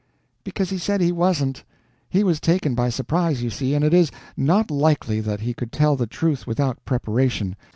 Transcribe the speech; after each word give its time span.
"Because 0.43 0.71
he 0.71 0.79
said 0.79 0.99
he 0.99 1.11
wasn't. 1.11 1.63
He 2.09 2.23
was 2.23 2.39
taken 2.39 2.73
by 2.73 2.89
surprise, 2.89 3.43
you 3.43 3.51
see, 3.51 3.75
and 3.75 3.85
it 3.85 3.93
is 3.93 4.09
not 4.35 4.71
likely 4.71 5.19
that 5.19 5.41
he 5.41 5.53
could 5.53 5.71
tell 5.71 5.95
the 5.95 6.07
truth 6.07 6.47
without 6.47 6.83
preparation. 6.85 7.55